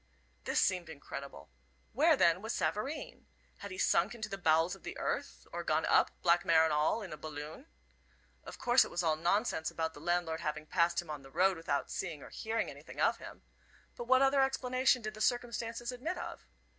This 0.45 0.59
seemed 0.59 0.89
incredible. 0.89 1.51
Where, 1.93 2.17
then, 2.17 2.41
was 2.41 2.53
Savareen? 2.55 3.27
Had 3.59 3.69
he 3.69 3.77
sunk 3.77 4.15
into 4.15 4.29
the 4.29 4.37
bowels 4.39 4.73
of 4.73 4.81
the 4.81 4.97
earth, 4.97 5.45
or 5.53 5.63
gone 5.63 5.85
up, 5.85 6.09
black 6.23 6.43
mare 6.43 6.63
and 6.63 6.73
all, 6.73 7.03
in 7.03 7.13
a 7.13 7.17
balloon? 7.17 7.67
Of 8.43 8.57
course 8.57 8.83
it 8.83 8.89
was 8.89 9.03
all 9.03 9.15
nonsense 9.15 9.69
about 9.69 9.93
the 9.93 9.99
landlord 10.01 10.39
having 10.39 10.65
passed 10.65 11.03
him 11.03 11.11
on 11.11 11.21
the 11.21 11.29
road 11.29 11.55
without 11.55 11.91
seeing 11.91 12.23
or 12.23 12.29
hearing 12.31 12.67
anything 12.67 12.99
of 12.99 13.19
him. 13.19 13.43
But 13.95 14.05
what 14.07 14.23
other 14.23 14.41
explanation 14.41 15.03
did 15.03 15.13
the 15.13 15.21
circumstances 15.21 15.91
admit 15.91 16.17
of? 16.17 16.47